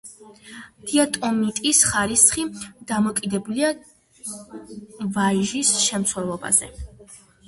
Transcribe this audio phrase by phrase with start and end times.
[0.91, 2.45] დიატომიტის ხარისხი
[2.91, 3.69] დამოკიდებულია
[5.19, 6.71] კაჟის შემცველობაზე.